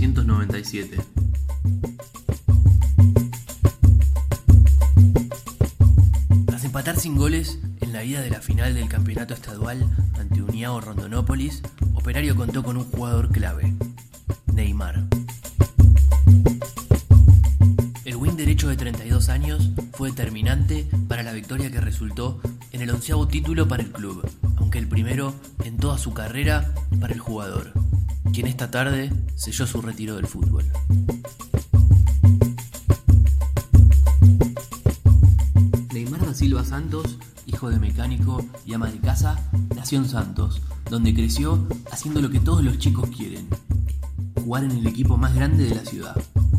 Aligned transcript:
1997. 0.00 0.98
Tras 6.46 6.64
empatar 6.64 6.98
sin 6.98 7.16
goles 7.16 7.58
en 7.80 7.92
la 7.92 8.02
ida 8.04 8.20
de 8.20 8.30
la 8.30 8.40
final 8.40 8.74
del 8.74 8.88
campeonato 8.88 9.34
estadual 9.34 9.88
ante 10.18 10.42
Uniao 10.42 10.80
Rondonópolis, 10.80 11.62
Operario 11.94 12.34
contó 12.34 12.62
con 12.62 12.76
un 12.76 12.84
jugador 12.84 13.30
clave, 13.30 13.72
Neymar. 14.52 15.04
El 18.04 18.16
win 18.16 18.36
derecho 18.36 18.68
de 18.68 18.76
32 18.76 19.28
años 19.28 19.70
fue 19.92 20.10
determinante 20.10 20.88
para 21.08 21.22
la 21.22 21.32
victoria 21.32 21.70
que 21.70 21.80
resultó 21.80 22.40
en 22.72 22.82
el 22.82 22.90
onceavo 22.90 23.28
título 23.28 23.68
para 23.68 23.82
el 23.82 23.92
club, 23.92 24.28
aunque 24.56 24.78
el 24.78 24.88
primero 24.88 25.34
en 25.64 25.76
toda 25.76 25.98
su 25.98 26.12
carrera 26.12 26.74
para 27.00 27.14
el 27.14 27.20
jugador, 27.20 27.72
quien 28.32 28.46
esta 28.46 28.70
tarde 28.70 29.12
selló 29.36 29.66
su 29.66 29.80
retiro 29.82 30.16
del 30.16 30.26
fútbol. 30.26 30.64
Neymar 35.92 36.26
da 36.26 36.34
Silva 36.34 36.64
Santos, 36.64 37.18
hijo 37.46 37.70
de 37.70 37.78
mecánico 37.78 38.44
y 38.66 38.74
ama 38.74 38.90
de 38.90 38.98
casa, 38.98 39.38
nació 39.74 39.98
en 39.98 40.08
Santos, 40.08 40.62
donde 40.90 41.14
creció 41.14 41.66
haciendo 41.92 42.20
lo 42.20 42.30
que 42.30 42.40
todos 42.40 42.64
los 42.64 42.78
chicos 42.78 43.10
quieren, 43.16 43.48
jugar 44.42 44.64
en 44.64 44.72
el 44.72 44.86
equipo 44.86 45.16
más 45.16 45.34
grande 45.34 45.64
de 45.64 45.74
la 45.74 45.84
ciudad. 45.84 46.16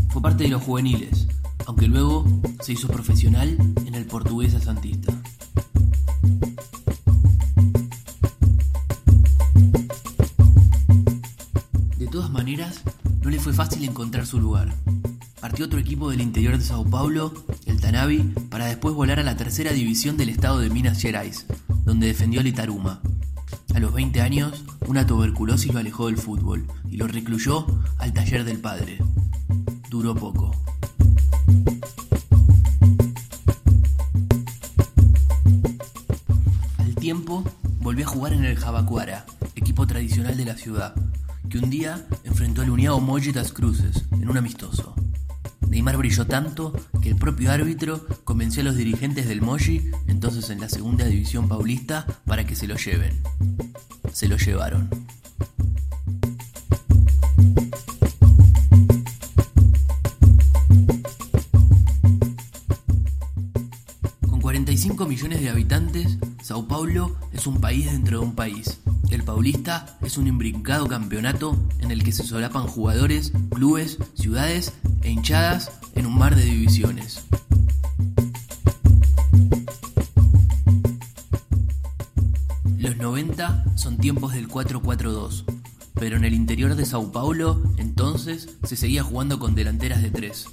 Fue 0.10 0.22
parte 0.22 0.46
de 0.46 0.50
los 0.50 0.64
juveniles, 0.64 1.28
aunque 1.66 1.88
luego 1.88 2.26
se 2.62 2.74
hizo 2.74 2.88
profesional 2.88 3.58
en 3.86 3.96
el 3.96 4.06
Portuguesa 4.06 4.62
Santista. 4.62 5.14
No 12.46 13.32
le 13.32 13.40
fue 13.40 13.54
fácil 13.54 13.84
encontrar 13.86 14.28
su 14.28 14.40
lugar. 14.40 14.72
Partió 15.42 15.66
otro 15.66 15.80
equipo 15.80 16.12
del 16.12 16.22
interior 16.22 16.56
de 16.56 16.64
Sao 16.64 16.88
Paulo, 16.88 17.34
el 17.66 17.82
Tanavi, 17.82 18.20
para 18.52 18.68
después 18.68 18.94
volar 18.94 19.20
a 19.20 19.24
la 19.24 19.36
tercera 19.36 19.72
división 19.72 20.16
del 20.16 20.30
estado 20.30 20.60
de 20.60 20.70
Minas 20.70 21.02
Gerais, 21.02 21.48
donde 21.86 22.06
defendió 22.06 22.42
al 22.42 22.48
Itaruma. 22.48 23.02
A 23.74 23.80
los 23.80 23.92
20 23.94 24.22
años, 24.22 24.64
una 24.86 25.08
tuberculosis 25.08 25.74
lo 25.74 25.80
alejó 25.80 26.06
del 26.06 26.18
fútbol 26.18 26.68
y 26.88 26.98
lo 26.98 27.08
recluyó 27.08 27.66
al 27.98 28.14
taller 28.14 28.44
del 28.44 28.60
padre. 28.60 29.00
Duró 29.90 30.14
poco. 30.14 30.52
Al 36.78 36.94
tiempo, 36.94 37.44
volvió 37.80 38.06
a 38.06 38.10
jugar 38.10 38.34
en 38.34 38.46
el 38.46 38.56
Jabacuara, 38.56 39.26
equipo 39.56 39.88
tradicional 39.88 40.38
de 40.38 40.46
la 40.46 40.56
ciudad, 40.56 40.94
que 41.50 41.58
un 41.58 41.70
día 41.70 42.06
enfrentó 42.24 42.62
al 42.62 42.70
Uniao 42.70 43.00
Moji 43.00 43.32
das 43.32 43.52
Cruces 43.52 44.06
en 44.12 44.30
un 44.30 44.38
amistoso. 44.38 44.96
Neymar 45.70 45.98
brilló 45.98 46.26
tanto 46.26 46.74
que 47.02 47.10
el 47.10 47.16
propio 47.16 47.52
árbitro 47.52 48.06
convenció 48.24 48.62
a 48.62 48.66
los 48.66 48.78
dirigentes 48.78 49.28
del 49.28 49.42
Moji, 49.42 49.92
entonces 50.08 50.50
en 50.50 50.62
la 50.62 50.70
segunda 50.70 51.06
división 51.06 51.48
paulista, 51.48 52.06
para 52.26 52.46
que 52.46 52.56
se 52.56 52.68
lo 52.68 52.76
lleven. 52.76 53.20
Se 54.14 54.28
lo 54.28 54.38
llevaron. 54.38 54.90
Con 64.30 64.42
45 64.42 65.06
millones 65.06 65.42
de 65.42 65.50
habitantes, 65.50 66.18
Sao 66.42 66.68
Paulo 66.68 67.16
es 67.34 67.48
un 67.48 67.60
país 67.60 67.92
dentro 67.92 68.20
de 68.20 68.26
un 68.26 68.36
país. 68.36 68.80
El 69.10 69.24
Paulista 69.24 69.98
es 70.02 70.18
un 70.18 70.28
imbrincado 70.28 70.88
campeonato 70.88 71.58
en 71.80 71.92
el 71.92 72.04
que 72.04 72.12
se 72.12 72.24
solapan 72.24 72.68
jugadores, 72.68 73.32
clubes, 73.50 73.98
ciudades 74.14 74.74
e 75.04 75.12
hinchadas 75.12 75.72
en 75.96 76.06
un 76.06 76.18
mar 76.18 76.36
de 76.36 76.44
divisiones. 76.44 77.26
Los 82.78 82.98
90 82.98 83.78
son 83.78 83.98
tiempos 83.98 84.34
del 84.34 84.48
4-4-2, 84.48 85.46
pero 85.96 86.18
en 86.18 86.26
el 86.26 86.34
interior 86.34 86.76
de 86.76 86.86
Sao 86.86 87.12
Paulo 87.12 87.64
entonces 87.78 88.50
se 88.64 88.76
seguía 88.76 89.04
jugando 89.04 89.40
con 89.40 89.56
delanteras 89.56 90.02
de 90.02 90.12
tres. 90.12 90.48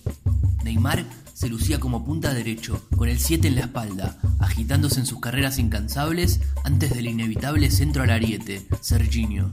Neymar 0.65 1.05
se 1.35 1.49
lucía 1.49 1.81
como 1.81 2.05
punta 2.05 2.33
derecho, 2.33 2.81
con 2.97 3.09
el 3.09 3.19
7 3.19 3.49
en 3.49 3.55
la 3.57 3.63
espalda, 3.63 4.19
agitándose 4.39 5.01
en 5.01 5.07
sus 5.07 5.21
carreras 5.21 5.59
incansables 5.59 6.41
antes 6.65 6.95
del 6.95 7.07
inevitable 7.07 7.71
centro 7.71 8.03
al 8.03 8.11
ariete, 8.11 8.67
Serginho. 8.81 9.53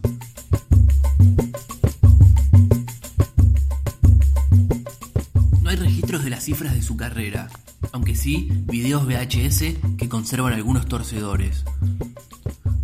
No 5.62 5.70
hay 5.70 5.76
registros 5.76 6.24
de 6.24 6.30
las 6.30 6.44
cifras 6.44 6.74
de 6.74 6.82
su 6.82 6.98
carrera, 6.98 7.50
aunque 7.92 8.16
sí 8.16 8.50
videos 8.66 9.06
VHS 9.06 9.98
que 9.98 10.10
conservan 10.10 10.54
algunos 10.54 10.88
torcedores. 10.88 11.64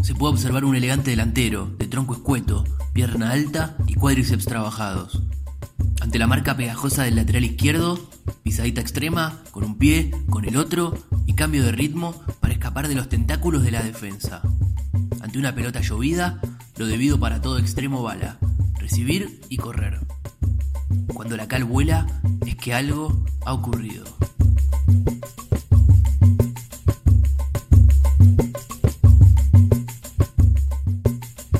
Se 0.01 0.13
puede 0.13 0.33
observar 0.33 0.65
un 0.65 0.75
elegante 0.75 1.11
delantero, 1.11 1.67
de 1.79 1.87
tronco 1.87 2.13
escueto, 2.13 2.63
pierna 2.93 3.31
alta 3.31 3.75
y 3.87 3.95
cuádriceps 3.95 4.45
trabajados. 4.45 5.23
Ante 5.99 6.19
la 6.19 6.27
marca 6.27 6.55
pegajosa 6.55 7.03
del 7.03 7.15
lateral 7.15 7.43
izquierdo, 7.43 7.99
pisadita 8.45 8.79
extrema, 8.79 9.41
con 9.49 9.63
un 9.63 9.75
pie, 9.75 10.11
con 10.29 10.45
el 10.45 10.55
otro 10.55 10.93
y 11.25 11.33
cambio 11.33 11.63
de 11.63 11.71
ritmo 11.71 12.13
para 12.39 12.53
escapar 12.53 12.87
de 12.87 12.93
los 12.93 13.09
tentáculos 13.09 13.63
de 13.63 13.71
la 13.71 13.81
defensa. 13.81 14.43
Ante 15.19 15.39
una 15.39 15.55
pelota 15.55 15.81
llovida, 15.81 16.39
lo 16.77 16.85
debido 16.85 17.19
para 17.19 17.41
todo 17.41 17.57
extremo 17.57 18.03
bala, 18.03 18.37
recibir 18.77 19.41
y 19.49 19.57
correr. 19.57 19.99
Cuando 21.15 21.35
la 21.37 21.47
cal 21.47 21.63
vuela, 21.63 22.05
es 22.45 22.55
que 22.55 22.75
algo 22.75 23.25
ha 23.45 23.53
ocurrido. 23.53 24.05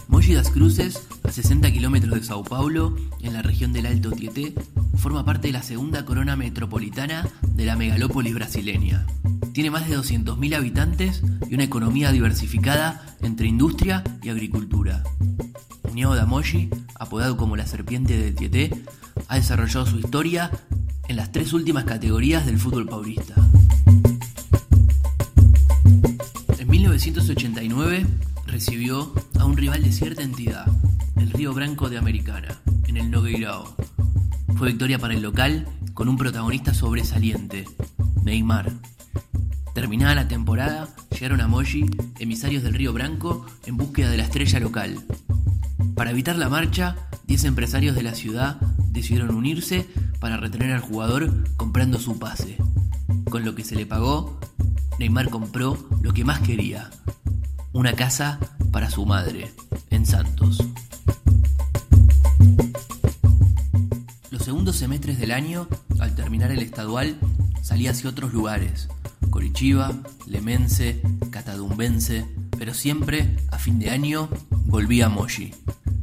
Mogi 0.08 0.36
das 0.36 0.52
Cruces, 0.52 1.08
a 1.24 1.32
60 1.32 1.72
kilómetros 1.72 2.14
de 2.14 2.24
Sao 2.24 2.44
Paulo, 2.44 2.96
en 3.22 3.34
la 3.34 3.42
región 3.42 3.74
del 3.74 3.88
Alto 3.88 4.12
Tieté, 4.12 4.54
forma 5.06 5.24
parte 5.24 5.50
de 5.50 5.54
la 5.54 5.62
segunda 5.62 6.04
corona 6.04 6.36
metropolitana 6.36 7.30
de 7.44 7.66
la 7.66 7.76
megalópolis 7.76 8.34
brasileña. 8.34 9.06
Tiene 9.54 9.70
más 9.70 9.88
de 9.88 9.96
200.000 9.96 10.56
habitantes 10.56 11.22
y 11.48 11.54
una 11.54 11.64
economía 11.64 12.12
diversificada 12.12 13.06
entre 13.22 13.46
industria 13.46 14.04
y 14.24 14.30
agricultura. 14.30 15.04
União 15.92 16.16
da 16.16 16.26
Mogi, 16.26 16.72
apodado 16.96 17.38
como 17.38 17.56
la 17.56 17.68
serpiente 17.68 18.18
del 18.18 18.34
Tieté, 18.34 18.72
ha 19.28 19.36
desarrollado 19.36 19.86
su 19.86 20.00
historia 20.00 20.50
en 21.08 21.18
las 21.18 21.32
tres 21.32 21.54
últimas 21.54 21.84
categorías 21.84 22.48
del 22.48 22.58
fútbol 22.58 22.88
paulista. 22.88 23.36
En 26.58 26.68
1989 26.68 28.08
recibió 28.48 29.14
a 29.38 29.46
un 29.46 29.56
rival 29.56 29.84
de 29.84 29.92
cierta 29.92 30.24
entidad, 30.24 30.66
el 31.16 31.30
Río 31.30 31.54
Branco 31.54 31.92
de 31.92 32.00
Americana, 32.00 32.60
en 32.88 32.98
el 32.98 33.12
Nogueirao. 33.12 33.76
Fue 34.56 34.70
victoria 34.70 35.00
para 35.00 35.14
el 35.14 35.22
local 35.22 35.68
con 35.94 36.08
un 36.08 36.16
protagonista 36.18 36.74
sobresaliente, 36.74 37.68
Neymar. 38.24 38.72
Terminada 39.74 40.16
la 40.16 40.30
temporada, 40.30 40.88
llegaron 41.12 41.42
a 41.42 41.48
Moji 41.48 41.86
emisarios 42.20 42.64
del 42.64 42.74
Río 42.74 42.94
Branco 42.94 43.46
en 43.66 43.76
búsqueda 43.76 44.10
de 44.10 44.18
la 44.18 44.24
estrella 44.24 44.62
local. 44.62 45.04
Para 45.94 46.12
evitar 46.12 46.38
la 46.38 46.48
marcha, 46.48 46.96
10 47.28 47.44
empresarios 47.44 47.96
de 47.96 48.04
la 48.04 48.16
ciudad 48.16 48.56
decidieron 48.92 49.36
unirse 49.36 49.88
para 50.22 50.38
retener 50.38 50.72
al 50.72 50.80
jugador 50.80 51.44
comprando 51.58 52.00
su 52.00 52.18
pase. 52.18 52.58
Con 53.30 53.44
lo 53.44 53.56
que 53.56 53.66
se 53.66 53.76
le 53.76 53.86
pagó, 53.86 54.40
Neymar 55.00 55.30
compró 55.30 55.78
lo 56.02 56.14
que 56.14 56.24
más 56.24 56.40
quería, 56.40 56.90
una 57.74 57.92
casa 57.92 58.40
para 58.72 58.90
su 58.90 59.06
madre, 59.06 59.52
en 59.90 60.06
Santos. 60.06 60.66
Segundos 64.56 64.78
semestres 64.78 65.20
del 65.20 65.32
año, 65.32 65.68
al 66.00 66.16
terminar 66.16 66.50
el 66.50 66.60
estadual, 66.60 67.18
salía 67.62 67.92
hacia 67.92 68.10
otros 68.10 68.32
lugares, 68.32 68.88
Corichiba, 69.30 69.92
Lemense, 70.28 71.02
Catadumbense, 71.30 72.26
pero 72.58 72.74
siempre, 72.74 73.36
a 73.52 73.58
fin 73.58 73.80
de 73.80 73.90
año, 73.90 74.30
volvía 74.68 75.08
a 75.08 75.10
Moji, 75.10 75.54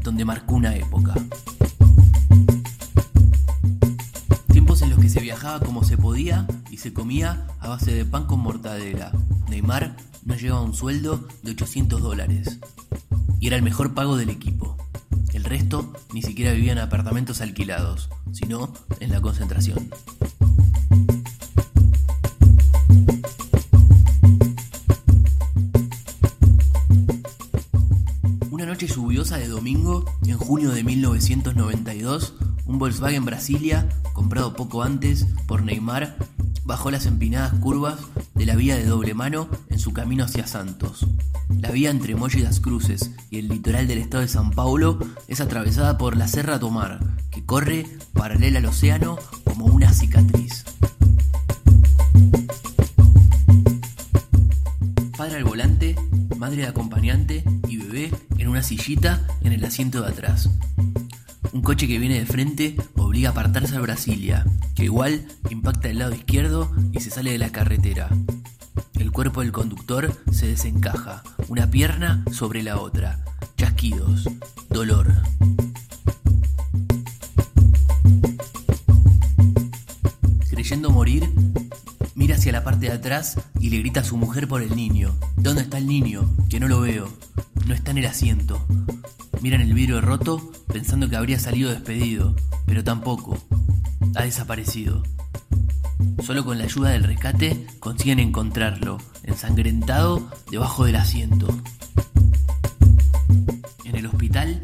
donde 0.00 0.26
marcó 0.26 0.56
una 0.56 0.76
época. 0.76 1.14
Tiempos 4.52 4.82
en 4.82 4.90
los 4.90 4.98
que 4.98 5.08
se 5.08 5.20
viajaba 5.20 5.60
como 5.60 5.82
se 5.82 5.96
podía 5.96 6.46
y 6.70 6.76
se 6.76 6.92
comía 6.92 7.46
a 7.58 7.68
base 7.68 7.94
de 7.94 8.04
pan 8.04 8.26
con 8.26 8.40
mortadela. 8.40 9.12
Neymar 9.48 9.96
no 10.26 10.36
llevaba 10.36 10.60
un 10.60 10.74
sueldo 10.74 11.26
de 11.42 11.52
800 11.52 12.02
dólares. 12.02 12.58
Y 13.40 13.46
era 13.46 13.56
el 13.56 13.62
mejor 13.62 13.94
pago 13.94 14.18
del 14.18 14.28
equipo. 14.28 14.76
Resto 15.52 15.92
ni 16.14 16.22
siquiera 16.22 16.52
vivía 16.52 16.72
en 16.72 16.78
apartamentos 16.78 17.42
alquilados, 17.42 18.08
sino 18.32 18.72
en 19.00 19.10
la 19.10 19.20
concentración. 19.20 19.90
Una 28.50 28.64
noche 28.64 28.86
lluviosa 28.86 29.36
de 29.36 29.48
domingo, 29.48 30.06
en 30.26 30.38
junio 30.38 30.70
de 30.70 30.84
1992, 30.84 32.32
un 32.64 32.78
Volkswagen 32.78 33.26
Brasilia, 33.26 33.86
comprado 34.14 34.56
poco 34.56 34.82
antes 34.82 35.26
por 35.46 35.62
Neymar, 35.62 36.16
bajó 36.64 36.90
las 36.90 37.06
empinadas 37.06 37.52
curvas 37.54 37.98
de 38.34 38.46
la 38.46 38.56
vía 38.56 38.76
de 38.76 38.84
doble 38.84 39.14
mano 39.14 39.48
en 39.68 39.78
su 39.78 39.92
camino 39.92 40.24
hacia 40.24 40.46
Santos. 40.46 41.06
La 41.60 41.70
vía 41.70 41.90
entre 41.90 42.14
Molle 42.14 42.40
y 42.40 42.42
las 42.42 42.60
Cruces 42.60 43.10
y 43.30 43.38
el 43.38 43.48
litoral 43.48 43.86
del 43.86 43.98
estado 43.98 44.22
de 44.22 44.28
San 44.28 44.50
Paulo 44.50 44.98
es 45.28 45.40
atravesada 45.40 45.98
por 45.98 46.16
la 46.16 46.28
Serra 46.28 46.58
Tomar, 46.58 47.00
que 47.30 47.44
corre 47.44 47.86
paralela 48.12 48.58
al 48.58 48.66
océano 48.66 49.18
como 49.44 49.66
una 49.66 49.92
cicatriz. 49.92 50.64
Padre 55.16 55.36
al 55.36 55.44
volante, 55.44 55.96
madre 56.36 56.62
de 56.62 56.68
acompañante 56.68 57.44
y 57.68 57.76
bebé 57.76 58.12
en 58.38 58.48
una 58.48 58.62
sillita 58.62 59.26
en 59.42 59.52
el 59.52 59.64
asiento 59.64 60.02
de 60.02 60.08
atrás. 60.08 60.50
Un 61.52 61.62
coche 61.62 61.86
que 61.86 61.98
viene 61.98 62.18
de 62.18 62.26
frente 62.26 62.76
obliga 63.12 63.28
a 63.28 63.32
apartarse 63.32 63.76
al 63.76 63.82
Brasilia, 63.82 64.46
que 64.74 64.84
igual 64.84 65.26
impacta 65.50 65.90
el 65.90 65.98
lado 65.98 66.14
izquierdo 66.14 66.74
y 66.92 67.00
se 67.00 67.10
sale 67.10 67.32
de 67.32 67.36
la 67.36 67.52
carretera. 67.52 68.08
El 68.94 69.12
cuerpo 69.12 69.42
del 69.42 69.52
conductor 69.52 70.18
se 70.32 70.46
desencaja, 70.46 71.22
una 71.48 71.70
pierna 71.70 72.24
sobre 72.32 72.62
la 72.62 72.80
otra. 72.80 73.22
Chasquidos, 73.58 74.30
dolor. 74.70 75.12
Creyendo 80.48 80.88
morir, 80.88 81.28
mira 82.14 82.36
hacia 82.36 82.52
la 82.52 82.64
parte 82.64 82.86
de 82.86 82.92
atrás 82.92 83.38
y 83.60 83.68
le 83.68 83.80
grita 83.80 84.00
a 84.00 84.04
su 84.04 84.16
mujer 84.16 84.48
por 84.48 84.62
el 84.62 84.74
niño. 84.74 85.14
¿Dónde 85.36 85.60
está 85.60 85.76
el 85.76 85.86
niño? 85.86 86.34
Que 86.48 86.60
no 86.60 86.66
lo 86.66 86.80
veo. 86.80 87.10
No 87.66 87.74
está 87.74 87.90
en 87.90 87.98
el 87.98 88.06
asiento. 88.06 88.66
Miran 89.42 89.60
el 89.60 89.74
vidrio 89.74 90.00
roto 90.00 90.50
pensando 90.72 91.08
que 91.08 91.16
habría 91.16 91.38
salido 91.38 91.70
despedido, 91.70 92.34
pero 92.66 92.82
tampoco. 92.82 93.38
Ha 94.14 94.24
desaparecido. 94.24 95.02
Solo 96.24 96.44
con 96.44 96.58
la 96.58 96.64
ayuda 96.64 96.90
del 96.90 97.04
rescate 97.04 97.66
consiguen 97.78 98.18
encontrarlo, 98.18 98.98
ensangrentado 99.22 100.30
debajo 100.50 100.84
del 100.84 100.96
asiento. 100.96 101.48
En 103.84 103.96
el 103.96 104.06
hospital, 104.06 104.60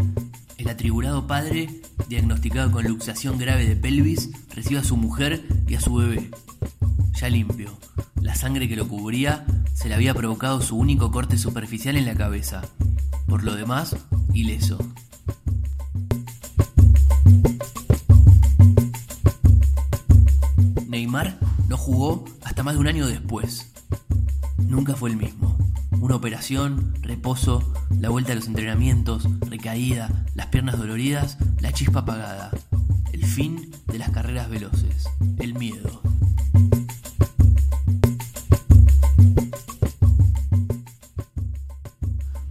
el 0.57 0.69
atribulado 0.69 1.27
padre, 1.27 1.69
diagnosticado 2.09 2.71
con 2.73 2.87
luxación 2.87 3.39
grave 3.39 3.67
de 3.67 3.77
pelvis, 3.77 4.31
recibe 4.55 4.81
a 4.81 4.85
su 4.85 4.97
mujer 4.97 5.47
y 5.67 5.75
a 5.75 5.81
su 5.81 5.95
bebé. 5.95 6.31
Ya 7.21 7.29
limpio. 7.29 7.77
La 8.21 8.35
sangre 8.35 8.69
que 8.69 8.77
lo 8.77 8.89
cubría 8.89 9.45
se 9.75 9.89
le 9.89 9.95
había 9.95 10.15
provocado 10.15 10.61
su 10.61 10.77
único 10.77 11.11
corte 11.11 11.39
superficial 11.39 11.97
en 11.97 12.07
la 12.07 12.15
cabeza. 12.15 12.63
Por 13.27 13.45
lo 13.45 13.55
demás, 13.55 13.97
ileso. 14.33 14.79
Más 22.69 22.75
de 22.75 22.81
un 22.83 22.89
año 22.89 23.07
después. 23.07 23.73
Nunca 24.59 24.95
fue 24.95 25.09
el 25.09 25.17
mismo. 25.17 25.57
Una 26.03 26.17
operación, 26.17 26.93
reposo, 27.01 27.73
la 27.99 28.11
vuelta 28.11 28.33
a 28.33 28.35
los 28.35 28.47
entrenamientos, 28.47 29.27
recaída, 29.41 30.27
las 30.35 30.49
piernas 30.49 30.77
doloridas, 30.77 31.39
la 31.63 31.73
chispa 31.73 32.01
apagada. 32.01 32.51
El 33.11 33.25
fin 33.25 33.71
de 33.87 33.99
las 33.99 34.11
carreras 34.11 34.51
veloces. 34.51 35.09
El 35.39 35.55
miedo. 35.55 36.03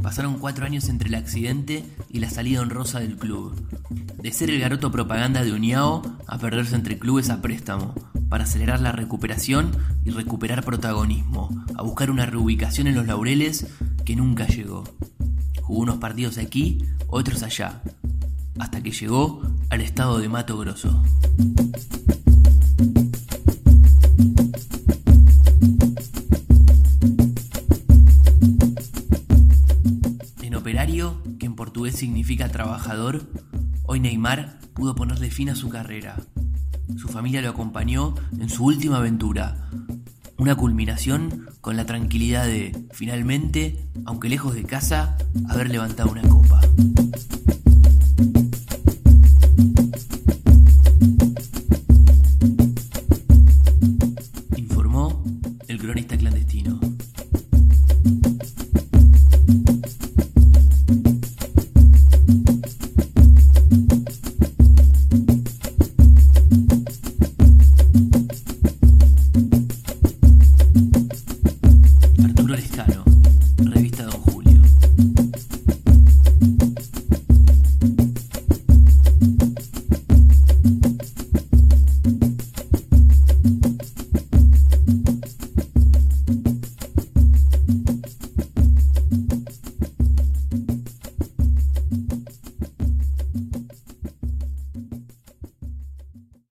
Pasaron 0.01 0.39
cuatro 0.39 0.65
años 0.65 0.89
entre 0.89 1.09
el 1.09 1.15
accidente 1.15 1.85
y 2.09 2.21
la 2.21 2.31
salida 2.31 2.61
honrosa 2.61 2.99
del 3.01 3.17
club. 3.17 3.53
De 4.19 4.31
ser 4.31 4.49
el 4.49 4.59
garoto 4.59 4.89
propaganda 4.89 5.43
de 5.43 5.51
Uniao 5.51 6.01
a 6.25 6.39
perderse 6.39 6.73
entre 6.73 6.97
clubes 6.97 7.29
a 7.29 7.39
préstamo, 7.39 7.93
para 8.29 8.43
acelerar 8.43 8.81
la 8.81 8.91
recuperación 8.91 9.71
y 10.03 10.11
recuperar 10.11 10.63
protagonismo, 10.63 11.49
a 11.75 11.81
buscar 11.81 12.11
una 12.11 12.25
reubicación 12.25 12.87
en 12.87 12.95
los 12.95 13.07
laureles 13.07 13.67
que 14.05 14.15
nunca 14.15 14.47
llegó. 14.47 14.83
Jugó 15.61 15.81
unos 15.81 15.97
partidos 15.97 16.37
aquí, 16.37 16.83
otros 17.07 17.43
allá, 17.43 17.81
hasta 18.59 18.81
que 18.81 18.91
llegó 18.91 19.41
al 19.69 19.81
estado 19.81 20.19
de 20.19 20.29
Mato 20.29 20.57
Grosso. 20.57 21.03
En 30.41 30.55
operario, 30.55 31.21
que 31.39 31.45
en 31.45 31.55
portugués 31.55 31.95
significa 31.95 32.49
trabajador, 32.49 33.29
hoy 33.83 33.99
Neymar 33.99 34.59
pudo 34.73 34.95
ponerle 34.95 35.29
fin 35.29 35.49
a 35.49 35.55
su 35.55 35.69
carrera. 35.69 36.17
Su 36.95 37.07
familia 37.09 37.41
lo 37.41 37.49
acompañó 37.49 38.15
en 38.39 38.49
su 38.49 38.63
última 38.65 38.97
aventura, 38.97 39.69
una 40.37 40.55
culminación 40.55 41.47
con 41.61 41.75
la 41.75 41.85
tranquilidad 41.85 42.45
de, 42.45 42.85
finalmente, 42.91 43.87
aunque 44.05 44.29
lejos 44.29 44.55
de 44.55 44.63
casa, 44.63 45.17
haber 45.49 45.69
levantado 45.69 46.11
una 46.11 46.21
copa. 46.21 46.61